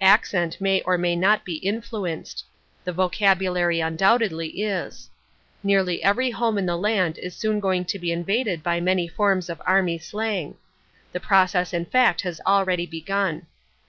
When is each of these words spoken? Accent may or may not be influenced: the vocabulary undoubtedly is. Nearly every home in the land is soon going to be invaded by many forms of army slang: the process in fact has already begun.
Accent 0.00 0.60
may 0.60 0.80
or 0.82 0.96
may 0.96 1.16
not 1.16 1.44
be 1.44 1.54
influenced: 1.56 2.44
the 2.84 2.92
vocabulary 2.92 3.80
undoubtedly 3.80 4.46
is. 4.62 5.10
Nearly 5.64 6.04
every 6.04 6.30
home 6.30 6.56
in 6.56 6.66
the 6.66 6.76
land 6.76 7.18
is 7.18 7.34
soon 7.34 7.58
going 7.58 7.84
to 7.86 7.98
be 7.98 8.12
invaded 8.12 8.62
by 8.62 8.78
many 8.80 9.08
forms 9.08 9.50
of 9.50 9.60
army 9.66 9.98
slang: 9.98 10.54
the 11.10 11.18
process 11.18 11.72
in 11.72 11.84
fact 11.84 12.20
has 12.20 12.40
already 12.46 12.86
begun. 12.86 13.48